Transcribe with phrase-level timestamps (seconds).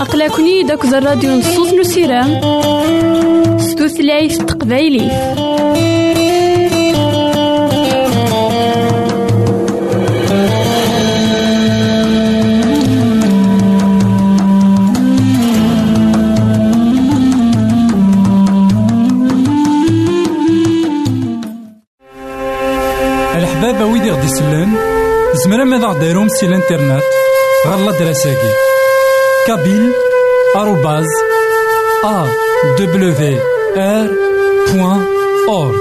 [0.00, 2.40] أقلكني داك الراديو نصوص نسيرام
[3.58, 5.10] ستوثلايف تقبايلي.
[26.00, 27.02] غديرهم سي الانترنت
[27.66, 28.52] غالا دراساكي
[29.46, 29.92] كابيل
[30.56, 31.06] آروباز
[32.04, 32.26] أ
[32.78, 33.12] دبليو
[33.76, 34.08] آر
[34.72, 35.04] بوان
[35.48, 35.80] أورك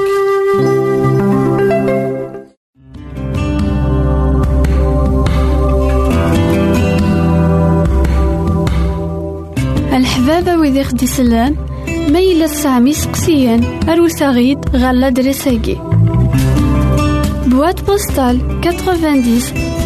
[9.94, 11.56] الحبابة ويدي خدي سلان
[12.10, 15.78] ما سامي سقسيان ثغيد غالا دراساكي
[17.60, 18.40] Boîte postale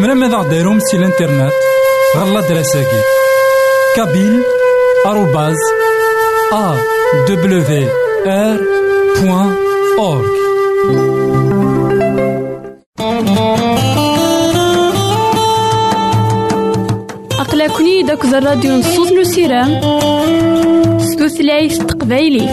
[0.00, 1.52] زمرا ماذا غديرهم سي الانترنت.
[2.16, 3.00] غالا دراساكي.
[3.96, 4.42] كابيل
[5.06, 5.56] آروباز
[6.52, 6.76] أ
[7.28, 7.88] دبليو
[8.26, 8.60] آر
[9.20, 9.54] بوان
[9.98, 10.30] أورك
[17.40, 19.80] أقلكني داك الراديو نصوص نسيرام
[20.98, 22.48] ستوثلايف تقبايلي.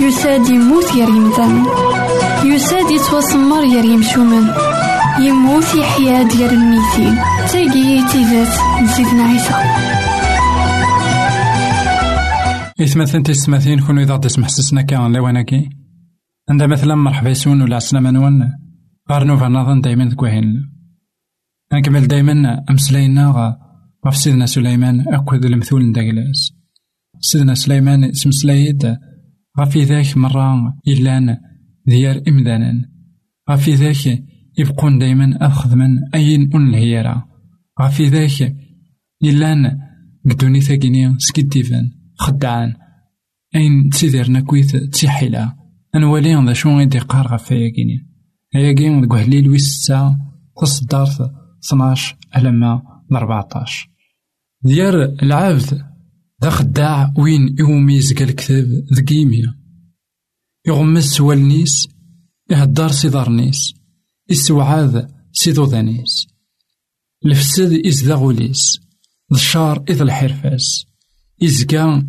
[0.00, 1.64] يساد يموت يا ريمزان
[2.44, 4.44] يساد يتوسمر يا ريمشومن
[5.20, 7.14] يموت يحيا ديال الميتين
[7.52, 9.54] تاقي تيزات نزيدنا عيسى
[12.80, 15.70] إثمثن تسمثين كونو إذا تسمح سسنا كان لواناكي
[16.50, 18.50] عندها مثلا مرحبا يسون ولا عسلامة نوان
[19.10, 20.72] غار نوفا نظن دايما تكوهين
[21.72, 23.56] نكمل دايما أمسلاينا
[24.06, 26.61] غف سيدنا سليمان أكد المثول نداكلاس
[27.22, 28.96] سيدنا سليمان اسم سلايد
[29.60, 31.36] غفي ذاك مرة إلان
[31.86, 32.88] ديار إمدانا.
[33.50, 34.22] غفي ذاك
[34.58, 37.24] يبقون دايما أخذ من أين أن الهيرة.
[37.82, 38.56] غفي ذاك
[39.24, 39.78] إلان
[40.24, 42.74] بدوني ثاقيني سكيتيفان خدعان.
[43.56, 45.62] أين تسيدير نكويت تسيحيلا.
[45.94, 48.08] أنوالي ذا شو غيدي قار غفا ياكيني
[48.54, 50.18] هياكي دقوه هليل ويسا
[50.56, 51.30] تصدارت
[51.64, 52.82] 12 ألما
[53.12, 53.90] 14
[54.62, 55.91] ديار العبد
[56.42, 59.54] ذا خداع وين يوميز قال الكتاب ذكيميا
[60.66, 61.88] يغمس والنيس
[62.50, 63.74] يهدر سيدارنيس
[64.30, 66.26] يسوعاذ سيدودانيس
[67.26, 68.80] الفسد إزدا غوليس
[69.32, 70.86] الشار إذ الحرفاس.
[71.42, 72.06] إزكا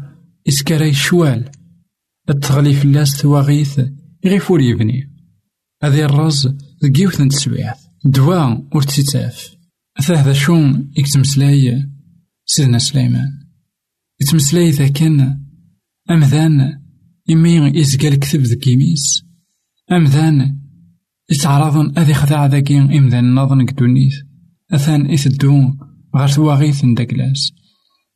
[0.48, 1.52] إسكراي شوال
[2.30, 3.82] التغلي فلاس تواغيث
[4.26, 5.10] غيفور يبني.
[5.84, 9.56] هذي الرز ذكيوث نتسويعث دوا ورتسيتاف.
[10.10, 11.90] هذا شون إكتمسلاي
[12.46, 13.43] سيدنا سليمان.
[14.24, 15.40] يتمسلاي ذا كان
[16.12, 16.80] أمذان
[17.30, 19.24] إمي إزقال الكتب ذك يميس.
[19.92, 20.60] أمذان
[21.32, 24.16] يتعرضن أذي خداع ذاكي إمذان نظن كدونيث
[24.72, 25.74] أثان إثدو
[26.18, 27.52] غار ثواغيث نداكلاس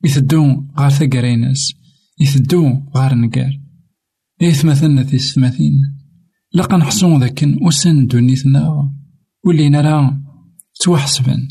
[0.05, 1.73] إثدو غار ثقريناس.
[2.21, 3.59] إثدو غار نقار.
[4.41, 5.73] إيث مثلنا في السماثين.
[6.53, 8.91] لقا نحصون ذاكن وسن دونيثنا
[9.45, 10.17] واللي نرى
[10.81, 11.47] توحسبن.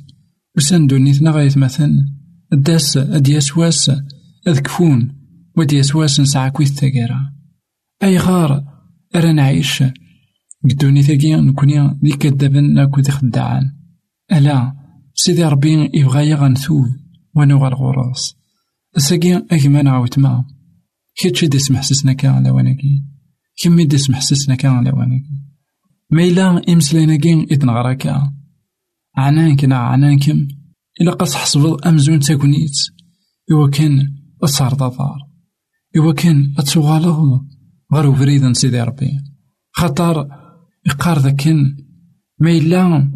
[0.57, 1.91] وسن دونيثنا غايث مثلا
[2.53, 3.59] الداس أدياس
[4.49, 5.17] أذكفون
[5.57, 7.33] ودي أسواس نسعى كويث تاقيرا.
[8.03, 8.65] أي غار
[9.17, 9.85] أرى نعيش.
[10.71, 13.13] قدوني ثاقيا نكوني ذي كدابن ناكو ذي
[14.33, 14.77] ألا
[15.15, 16.87] سيدي ربي يبغى يغنثوب
[17.35, 18.37] ونوغ الغراس
[18.97, 20.45] أساقي أكما نعاود ما.
[21.17, 23.05] كيتشي دي سمحسسنا كان على وناكي
[23.63, 25.43] كمي دي سمحسسنا كان على وناكي
[26.11, 28.33] ميلا إمسلينا كين إذن غراكا
[29.17, 30.49] عنانكنا عنانكم
[31.01, 32.77] إلا قص حسب أمزون تاكونيت.
[34.45, 35.19] أصار ضفار
[35.97, 37.41] إوا كان أتوغالغ
[37.95, 39.11] غير بريد سيدي ربي.
[39.73, 40.29] خاطر
[40.87, 41.77] إقار ذاكن
[42.41, 43.13] ما إلا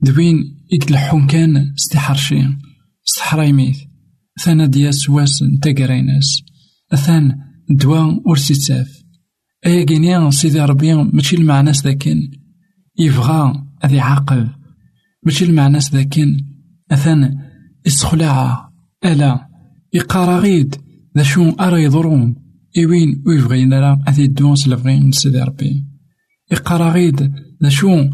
[0.00, 2.42] دوين يقلحون كان استحرشي.
[3.08, 3.76] استحرايميت
[4.44, 6.42] ثانا دياس واس نتاقريناس
[6.92, 7.38] أثان
[7.70, 9.02] دوا ورسيتاف
[9.66, 12.30] أيا كينيا سيدي ربي ماشي المعناس ذاكن
[12.98, 14.48] يبغى أذي عاقل.
[15.26, 16.36] ماشي المعناس ذاكن
[16.90, 17.38] أثان
[17.86, 18.70] استخلاع
[19.04, 19.49] ألا.
[19.92, 20.64] يقارا
[21.16, 22.34] ذا شو أرا يضرون.
[22.78, 25.84] إوين ويبغينا راه أثي الدون سلفغين سيدي ربي.
[26.52, 27.10] يقارا
[27.62, 28.04] ذا شو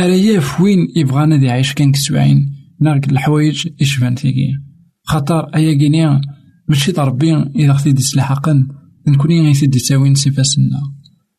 [0.00, 4.58] أرا ياف وين يبغانا دي عايش كان كسوعين نارك الحوايج إشفان ثيكي
[5.02, 6.20] خاطر أيا كينيا
[6.68, 8.68] ماشي ربي إذا خدي دي سلاحقن
[9.08, 10.80] نكوني غيثي دي تاوين سيفاسنا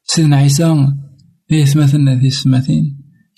[0.03, 0.93] سيدنا عيسى
[1.51, 2.97] إيه ثماثنا ذي سماثين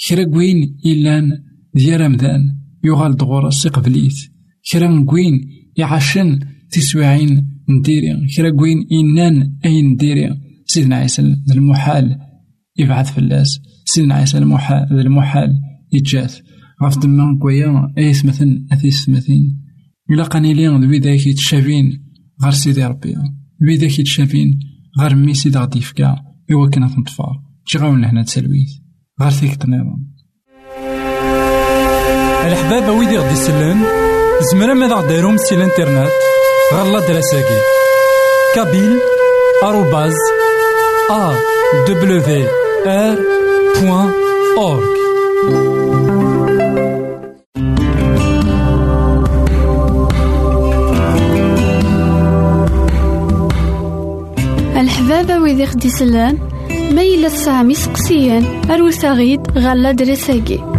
[0.09, 1.31] كرا كوين إلان
[1.73, 2.41] ديال رمضان
[2.83, 4.15] يغال دغورا سي قبليت
[4.71, 5.41] كرا كوين
[5.77, 6.39] يعشن
[6.71, 8.27] تسويعين نديري.
[8.37, 10.37] كرا كوين إنان أي نديري.
[10.65, 12.19] سيدنا عيسى المحال
[12.77, 15.59] يبعث في اللاس سيدنا عيسى المحال المحال
[15.93, 16.39] يتجاث.
[16.83, 19.61] غاف دما كويا أي مثلا أثي سمثين
[20.11, 22.03] إلا قاني لي ذوي ذاك يتشافين
[22.43, 23.15] غير سيدي ربي.
[23.63, 24.59] ذوي ذاك يتشافين
[24.99, 26.15] غير مي سيدي غادي يفكا.
[26.51, 28.69] إوا كنا تنطفار تشي غاون هنا تسلويت.
[29.21, 30.05] غير فيك تنظم
[32.45, 34.04] الحباب ويدي غدي يسلم
[34.41, 36.09] زمرا ماذا غديرهم سي الانترنت
[36.73, 37.59] غالا دراساكي.
[38.55, 38.99] كابيل
[39.63, 40.13] آروباز
[41.11, 41.33] أ
[41.87, 42.21] دبليو
[42.87, 43.17] آر
[43.81, 44.11] بوان
[44.57, 44.95] أورك
[54.77, 56.37] الحبابة ويدي خدي سلان
[57.29, 60.74] سامي سقسيان أروساغيد غالا دراساكي.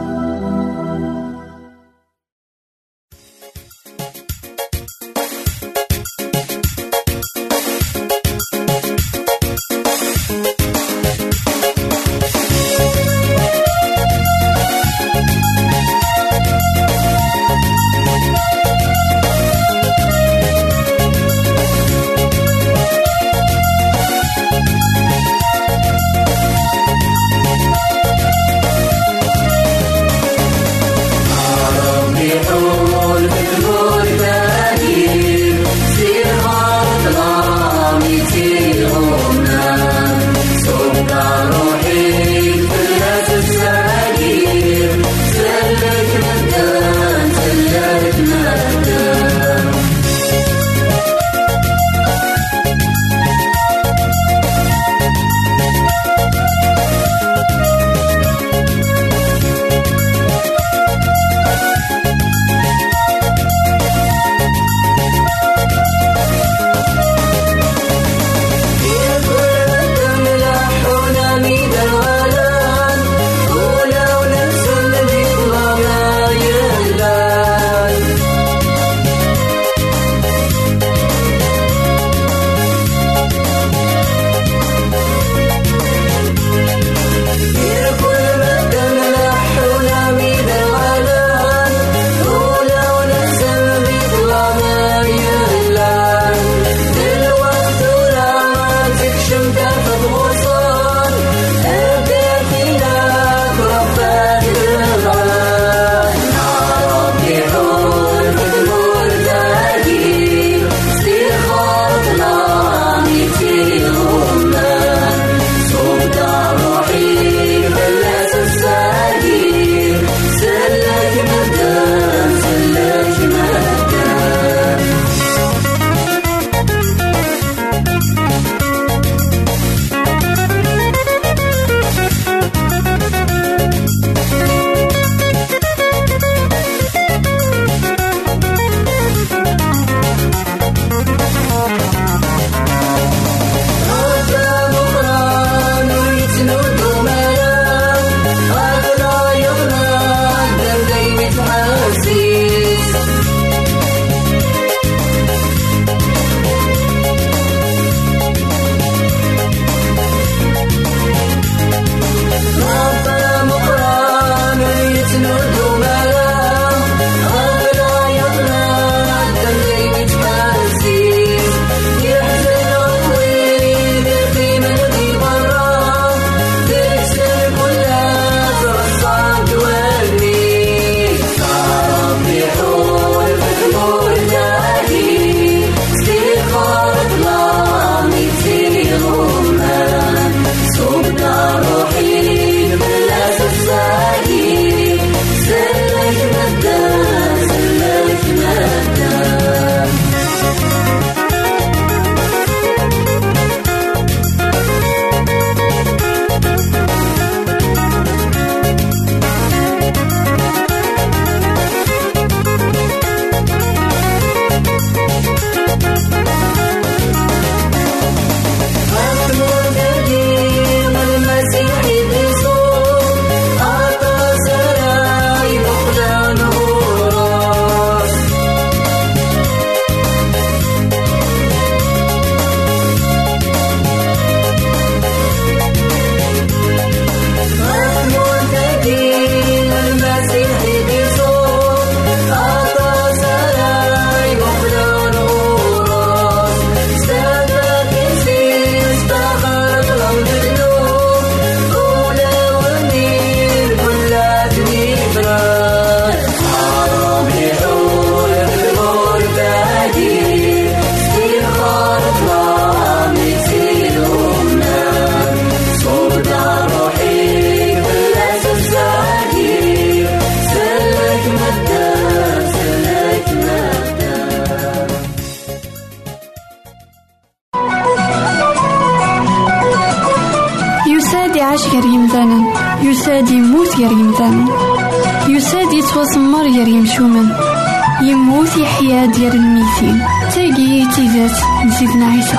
[291.82, 292.38] نسيتنا عيسى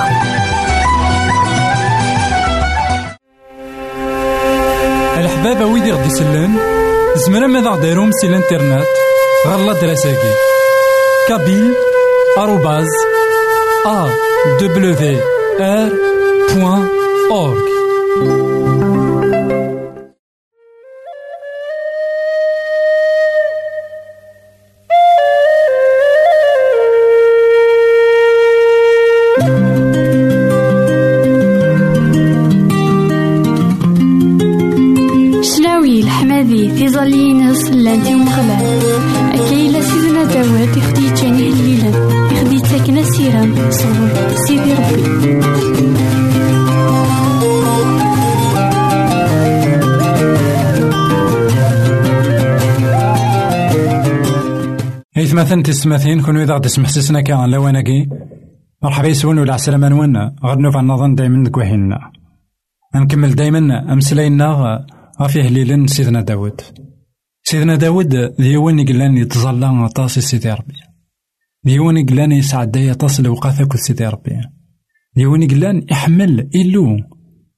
[5.17, 6.57] الحبابة ويدي غدي يسلن
[7.15, 8.87] زمرا ماذا غديرهم سي الإنترنت؟
[9.47, 10.31] غالا دراساكي
[11.27, 11.73] كابيل
[12.37, 12.87] آروباز
[13.85, 14.07] أ
[14.61, 15.19] دبليو
[15.59, 15.89] آر
[16.55, 16.87] بوان
[17.31, 17.63] أورك
[55.17, 58.09] إثمثن تسمثين كونو إذا غد سمحسسنا كان لواناكي
[58.83, 62.11] مرحبا يسون ولا عسلامة نوانا غد نوفا نظن دايما دكوهينا
[62.95, 64.85] نكمل دايما أمسلاينا
[65.21, 66.61] غافي هليلن سيدنا داود.
[67.43, 70.73] سيدنا داود ديوان قلان يتظلى طاسي سيدي ربي.
[71.63, 74.41] ديوان قلان يسعداي طاس الوقات أكل سيدي ربي.
[75.15, 76.99] ديوان قلان يحمل إلو.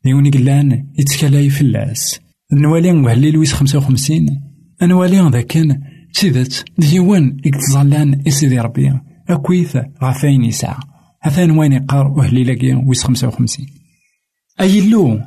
[0.03, 2.19] ديوان قلان يتكلاي في اللاس.
[2.53, 4.41] نوالي وهليل ويس خمسة وخمسين.
[4.81, 5.81] أنوالي ذا كان
[6.15, 8.93] تيدت ديوان يتظلان سيدي ربي
[9.29, 10.75] أكويث غفاين يسعى
[11.21, 13.67] هذا وين يقار وهليل ويس خمسة وخمسين
[14.61, 15.19] أي لو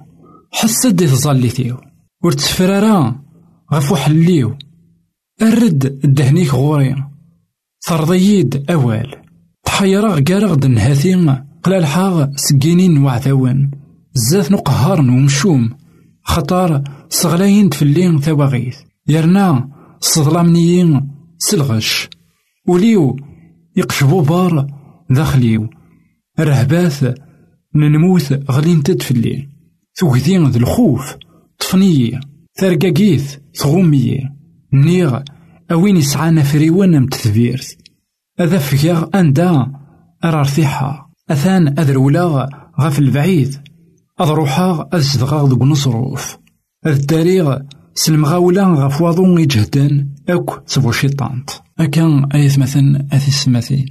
[0.52, 1.76] حسد دي تظلي
[2.25, 3.23] ورتفرارا
[3.73, 4.57] غف وحليو
[5.42, 7.04] أرد الدهنيك غوري
[7.81, 9.14] ترضييد أوال
[9.64, 13.70] تحيرا قارغ دنهاثي قلال حاغ سكينين وعثاون
[14.14, 15.70] زات نقهار ومشوم
[16.22, 18.77] خطار صغلاين تفلين ثواغيث
[19.09, 22.09] يرنا صظلامنيين سلغش
[22.67, 23.17] وليو
[23.77, 24.67] يقشبو بار
[25.11, 25.71] داخليو
[26.41, 27.15] رهباث
[27.75, 29.49] ننموت غلين تدفلي
[30.01, 31.17] ثوكثين ذو الخوف
[31.59, 32.21] طفنية
[32.55, 34.35] ثرقاقيث ثغومية
[34.73, 35.21] نيغ
[35.73, 37.79] أوين يسعانا فريوان ام تثبيرت
[38.41, 39.73] أذا فكيغ أندا
[40.25, 42.47] أرارثيحا أثان أذرولاغ
[42.81, 43.57] غف البعيد
[44.19, 46.39] أضروحاغ أزدغاغ دق نصروف
[46.87, 47.59] التاريغ
[48.05, 53.87] سلمغاولا غف واضون يجهدان أك سبو شيطانت أكان أيث مثلا أثي السماثين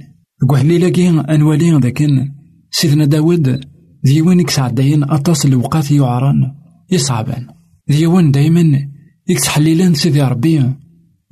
[0.48, 2.32] قوهليلاكي أنوالي ذاكن
[2.70, 3.60] سيدنا داود
[4.04, 6.52] ديوانك سعدين أطاس الوقات يعران
[6.90, 7.46] يصعبان.
[7.88, 8.88] ديوان دايما
[9.28, 10.72] يكتحليلان سيدي ربي.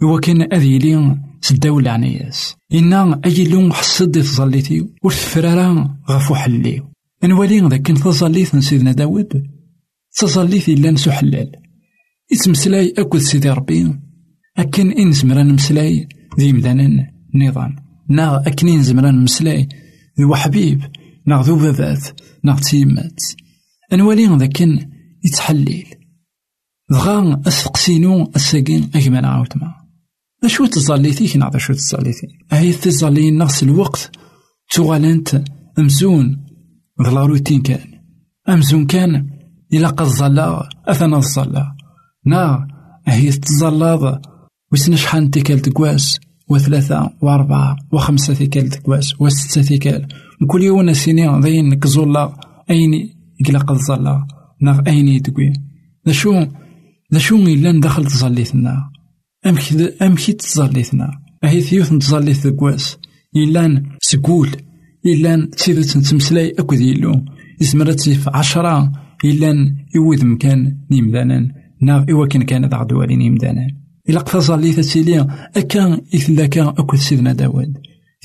[0.02, 2.56] هو كان أذيلي سداو العنياس.
[2.72, 6.82] إنا أي لون حصد تظليتي ورثفرارا غفو حلي
[7.24, 9.42] نوالي ذاك تظليت سيدنا داود.
[10.16, 11.65] تظليت إلا نسو حلال
[12.32, 13.94] يتمسلاي أكد سيدي ربي.
[14.56, 16.08] أكن إن زمران مسلاي
[16.40, 17.76] ذي مدانا نظام.
[18.08, 19.68] نا أكن إن زمران مسلاي
[20.20, 20.80] ذو حبيب
[21.26, 23.20] نا ذو بابات نا تيمات.
[23.92, 24.60] أنوالي ذاك
[25.24, 25.86] يتحليل.
[26.90, 29.74] دغا أسقسينو الساقين أكما نعاود ما
[30.44, 34.10] أشو تزاليتي نعطي شو تزاليتي هاي تزالين نفس الوقت.
[34.70, 35.44] توغالنت
[35.78, 36.46] أمزون
[36.98, 38.00] لا روتين كان.
[38.48, 39.30] أمزون كان
[39.72, 41.75] إلا قد ظلا أثنى الظلا
[42.26, 42.68] نا
[43.06, 44.22] هي تزلاض
[44.72, 50.08] وسنا شحال تيكال تكواس وثلاثة وأربعة وخمسة تيكال تكواس وستة تيكال
[50.46, 52.32] كل يوم سيني ضين كزولا
[52.70, 52.92] أين
[53.48, 54.26] إلا قد ظلا
[54.62, 55.52] نا أين يتقوي
[56.10, 56.46] شو؟
[57.12, 58.90] ذا شو إلا دخل تزليتنا
[59.46, 61.10] أمك أمك تزليتنا
[61.44, 62.98] أهي ثيوث نتزليت ذكواس
[63.36, 64.50] إلا سكول.
[65.06, 67.24] إلا تسيدة نتمسلاي أكد يلو
[67.62, 68.92] إزمرا تسيف عشرة.
[69.24, 71.52] إلا يوذ مكان نيمدانا
[71.86, 73.66] نا إوا كان كان ذا عدوالي نيمدانا
[74.08, 77.72] إلا قفا زاليت تسيليا أكا إثلا كان أكد سيدنا داود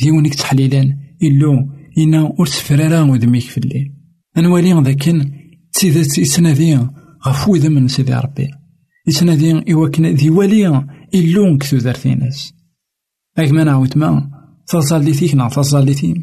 [0.01, 1.53] ديونيك تحليلان إلو
[1.97, 3.93] إنا أرسفرارا ودميك في الليل.
[4.37, 5.31] أنوالي ذا كان
[5.73, 6.91] تسيدة إسنادية
[7.27, 8.47] غفو ذا من سيدي ربي.
[9.07, 12.53] يتنادي إواكن ذي وليا إلون كثو دارتيناس
[13.37, 14.29] أكما نعاود ما
[14.67, 16.15] تظليتيك نا تظليتي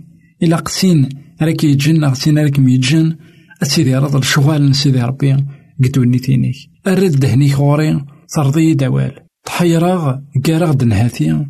[0.42, 1.08] إلا قسين
[1.42, 3.16] راك يجن قسين راك ميجن
[3.62, 5.36] أسيدي رض الشغال نسيدي ربي
[5.84, 6.56] قدو نيتينيك
[6.88, 9.12] أرد دهنيك غوري ترضي دوال.
[9.44, 11.46] تحيراغ كاراغ دنهاتي.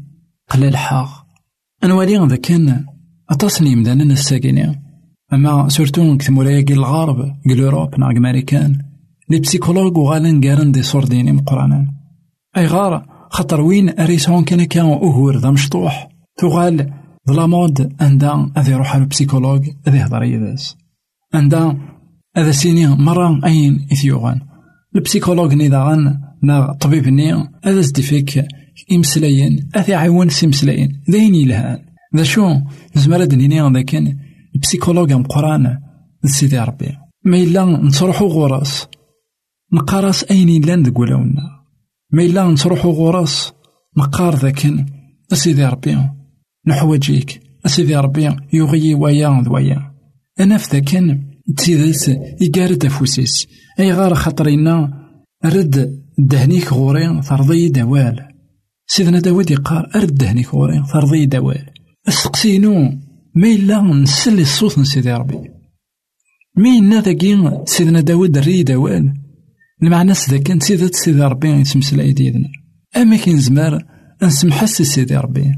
[0.50, 1.10] قلال حاغ
[1.84, 2.84] أنوالي ذا كان
[3.30, 4.80] أتصني مدانا الساكنين
[5.32, 8.78] أما سورتو كثمولايا الغرب كل أوروب نا أمريكان
[9.30, 11.88] لي بسيكولوج وغالن قارن دي صورديني مقرانان
[12.56, 16.08] أي غار خاطر وين أريسون كان كان أهور ذا مشطوح.
[16.38, 16.92] تغال
[17.26, 20.76] لا مود عندها أذي يروح على بسيكولوج أذي يهضر يداس
[21.34, 21.76] عندها
[22.36, 24.40] هذا سيني مرة أين إثيوغان.
[24.98, 27.32] البسيكولوج ني داغن نا طبيب ني
[27.64, 28.44] هذا فيك
[28.92, 31.78] إمسلاين أثي عيون سيمسلاين ذين يلهان
[32.16, 32.60] ذا شو
[32.96, 33.94] نزمر هاد نيني ذاك
[34.54, 35.78] البسيكولوج مقران
[36.24, 36.96] سيدي ربي.
[37.24, 38.88] ما إلا نتروحو غراس
[39.72, 41.42] نقراس أين لأن ذك ولاونا
[42.12, 43.52] ما إلا نتروحو غراس
[43.96, 44.66] نقار ذاك
[45.32, 45.98] أسيدي ربي.
[46.66, 49.92] نحوجيك أسيدي ربي يغي ويا ذويا
[50.40, 50.94] أنا في ذاك
[51.56, 52.08] تيدات
[52.40, 53.46] يقارد أفوسيس.
[53.80, 55.04] أي غار خاطرينا
[55.44, 58.28] رد دهنيك غوري ترضي دوال.
[58.86, 61.70] سيدنا داود يقار أرد دهنيك غوري ترضي دوال.
[62.08, 62.98] استقسينو
[63.34, 65.38] ما إلا نسلي الصوت نسيدي ربي.
[66.56, 69.14] مين ذاكي سيدنا داود ري دوال.
[69.82, 72.48] المعنى ذاك سيدات سيدي ربي يتمسلا ديالنا
[72.96, 73.84] أما كي زمار
[74.22, 75.54] نسمحس سيدي ربي.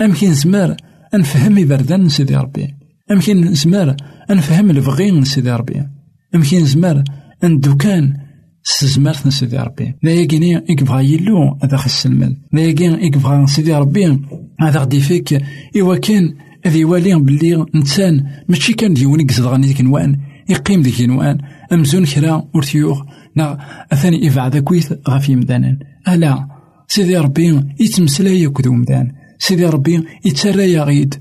[0.00, 0.76] أما كي زمار
[1.14, 2.74] نفهم يبردان سيدي ربي.
[3.08, 3.96] كي نزمر
[4.30, 5.88] نفهم البغي من سيدي ربي.
[6.34, 7.04] أما كي نزمر
[7.44, 8.14] ندوكان
[8.62, 9.94] ستزمرت سيدي ربي.
[10.02, 14.20] لا يقيني إكبغا يلو هذا خص المال لا يقين إكبغا سيدي ربي
[14.60, 15.42] هذا غدي فيك
[15.76, 16.34] إوا كان
[16.66, 21.38] هذي يوالي بلي إنسان ماشي كان ديوني قصد ديك نوان يقيم ديك نوان
[21.72, 23.02] أمزون كرا ورثيوغ.
[23.36, 23.58] نا
[23.92, 26.48] أثاني إفعى كويث غافي مدانا ألا
[26.88, 29.12] سيدي ربي يتمسلاي كدو مدان.
[29.38, 31.14] سيدي ربي يتسرى يا غيد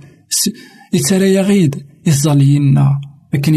[0.94, 3.02] يتسرى يا غيد يزالينا
[3.34, 3.54] لكن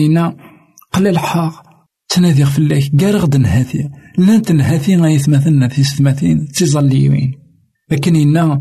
[0.92, 1.66] قل الحاق.
[2.09, 7.33] تنادي فلاك كاع غدا نهاثي لانت نهاثي غيثمثلنا في ستماثين تيزاليوين
[7.90, 8.61] لكن إنا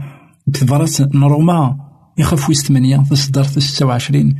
[0.53, 1.77] تفرس نروما
[2.17, 4.35] يخاف ويس ثمانية في في ستة وعشرين.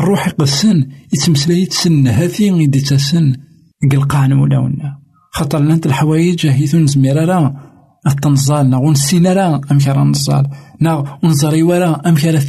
[0.00, 3.36] الروح يقسن يتمسلاي تسن نهاثي غيدي تسن
[3.92, 4.98] قلقان ولاونا
[5.32, 7.54] خاطر لانت الحوايج هيثون زميرا راه
[8.06, 10.48] التنزال نا ونسينا راه أمك راه نزال.
[10.80, 12.40] نا ونزاري ورا أمك راه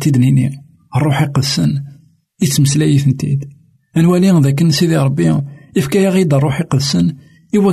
[0.96, 1.84] الروح يقسن
[2.42, 3.50] يتمسلاي ثنتيد
[3.98, 5.42] أنوالي ذاك سيدي ربي.
[5.76, 7.16] يفكا غيد الروح يقدسن.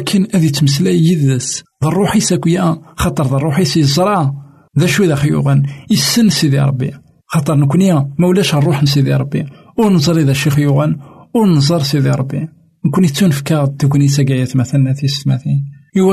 [0.06, 2.78] كان أذي تمسلاي يدس ذا الروح يساكويا.
[2.96, 4.34] خاطر ذا الروح يسيزرا.
[4.78, 6.90] ذا شو ذا خيوغان يسن سيدي ربي.
[7.26, 8.14] خاطر نكونيا.
[8.18, 9.46] مولاش الروح نسيدي ربي.
[9.78, 10.96] ونزر إذا شي خيوغان
[11.34, 12.48] ونزر سيدي ربي.
[12.86, 15.64] نكون تونفكا تكوني ساقايات مثلا في ستماثين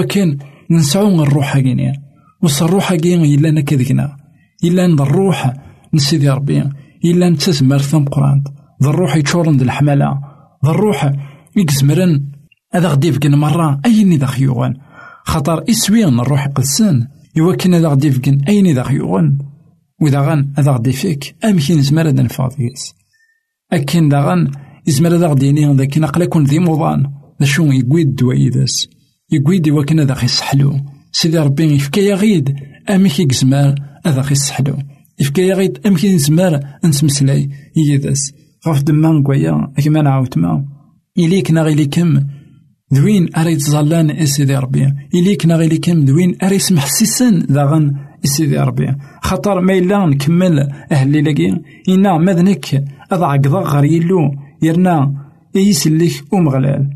[0.09, 0.37] كان
[0.71, 1.93] نسعو الروح هاكينيا
[2.43, 4.17] وص الروح هاكين إلا نكذكنا
[4.63, 5.53] إلا الروح
[5.93, 6.63] نسيدي ربي.
[7.11, 8.43] إلا نتسمر ثم قران
[8.83, 10.19] ذا الروح يتشورن الحملة.
[10.65, 11.11] ذا الروح
[11.55, 12.25] يكزمرن
[12.73, 14.73] هذا غدي يفكن مرة أين ذا خيوغن.
[15.25, 19.37] خاطر إسوين الروح يقدسن يوكن هذا غدي يفكن أين ذا خيوغن.
[20.01, 22.93] وإذا غان هذا غدي فيك أمكن زمر هذا نفاضيس
[23.73, 24.51] أكن ذا غان
[24.87, 27.11] يزمر هذا غدي يني ذاك نقل يكون ذي موضان.
[27.39, 28.87] ذا شو يقويد دوايدس
[29.31, 30.79] يقويد يوكن هذا خيسحلو.
[31.11, 32.55] سيدي ربي يفكا يغيد.
[32.89, 34.77] أمك يكزمر هذا خيسحلو.
[35.19, 38.33] يفكا يغيد أمك نزمر نتمسلاي يدس
[38.67, 40.65] غاف دمان كويا كما نعاود ما
[41.17, 42.19] إليك ناغيليكم
[42.93, 47.93] ذوين أري تزالان إسيدي ربي إليك ناغيليكم ذوين أري سمح سيسن ذاغن
[48.25, 48.87] إسيدي ربي
[49.21, 55.25] خاطر ما إلا نكمل أهلي لاقي إنا مذنك أضع قضاء غير يلو يرنا
[55.55, 56.89] يسلك أمغلال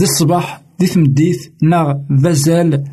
[0.00, 2.84] ذي الصباح ذي ثمديث ناغ ذازال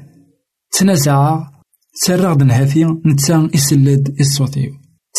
[0.72, 1.51] تنازع
[1.94, 4.72] تسرغ دن هاثي نتسان إسلد إصوتيو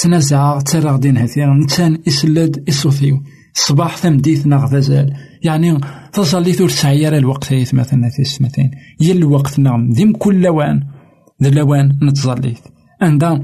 [0.02, 3.22] تنازع تسرغ دين هاثي نتسان إسلد إصوتيو
[3.54, 5.80] صباح ثمديث ناغ ذازال يعني
[6.12, 8.70] تصلي ثور سعيرة الوقت هيث مثلا في السمتين.
[9.00, 9.90] يا الوقت نعم.
[9.90, 10.82] ذيم كل لوان.
[11.42, 12.58] ذا لوان نتظليت
[13.00, 13.42] عندها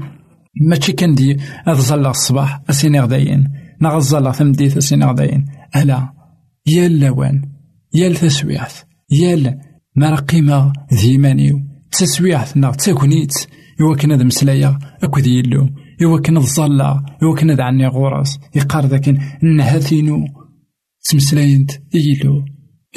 [0.61, 1.37] ماشي كان دي
[1.67, 6.13] أتظلى الصباح أسيني غداين نغزل ثمديث أسيني غداين ألا
[6.65, 7.41] يا اللوان
[7.93, 9.59] يا التسويعث يا
[9.95, 11.55] ما قيمة ذيمانيو.
[11.55, 11.68] تسويعث
[12.55, 13.33] ناغ تاكونيت
[13.79, 15.69] يوا كان هذا مسلايا أكو يلو
[16.01, 20.27] يوا كان الظلة يوا كان هذا عني غورس يقار ذاك نهاثينو
[21.09, 22.45] تمسلاينت إيلو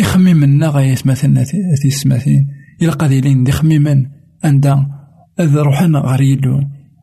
[0.00, 1.44] يخمم غاية مثلا
[1.83, 2.46] في السماثين
[2.83, 4.07] إلا قاديلين دي خميما
[4.44, 4.88] عندها
[5.40, 6.61] إذا روحنا غريلو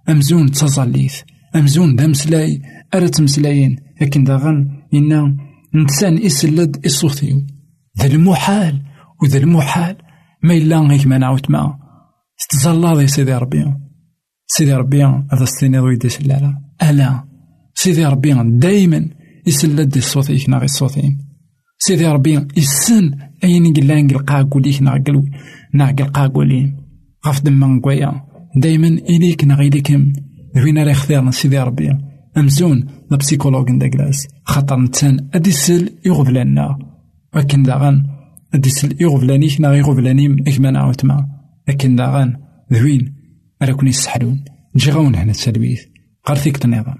[0.09, 1.21] أمزون تزاليث
[1.55, 2.61] أمزون دا مسلاي
[2.93, 5.37] أرا تمسلاين لكن داغن إنا
[5.75, 7.41] إنسان إسلد إصوثيو
[7.99, 8.81] ذا المحال
[9.23, 9.97] وذا المحال
[10.43, 11.79] ما إلا غيك ما نعاود ما
[12.37, 13.65] ستزالا سيدي ربي.
[14.47, 17.23] سيدي ربي هذا ستيني ضوي دي سلالا ألا.
[17.75, 19.09] سيدي ربي دايما
[19.47, 21.17] يسلد الصوتيك ناغي الصوتين
[21.79, 23.11] سيدي ربي يسن
[23.43, 24.97] أين قلان قلقا قوليك ناغ
[25.73, 26.77] ناغ قلقا قولين
[27.25, 28.23] غاف دمان نقويا
[28.55, 30.13] دايما إليك ناغ إليكم
[30.57, 31.97] ذوين راه اختيار سيدي ربي.
[32.37, 36.77] أمزون لا بسيكولوج نداكلاس خاطر نتسان أديسل يغفلنا.
[37.35, 38.03] ولكن داغن
[38.53, 41.27] أديسل يغفلانيك ناغ يغفلانيم إكما نعاود ما
[41.67, 42.37] لكن داغن
[42.73, 43.15] ذوين
[43.63, 44.43] راكون يسحلون
[44.75, 45.81] نجي غاون هنا تسلويث
[46.25, 46.95] قرثيك تنظام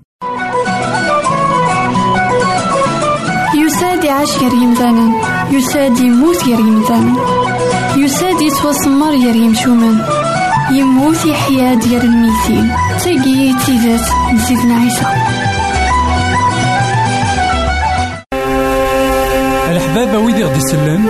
[3.65, 5.11] يساد يعيش غير يمثالا
[5.51, 7.15] يساد يموت غير يمثالا
[7.97, 9.97] يساد يتوسمر ير يمشومن
[10.71, 12.71] يموت يحيا ديال الميتين.
[13.03, 15.05] تاقي تيزات نسيتنا عيسى.
[19.71, 21.09] الحباب ويدي غدي يسلم